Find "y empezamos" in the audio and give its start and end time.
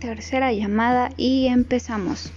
1.16-2.32